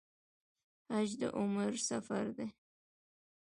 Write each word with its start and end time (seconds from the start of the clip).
حج 0.91 1.09
د 1.21 1.23
عمر 1.37 1.71
سفر 1.89 2.25
دی 2.37 2.47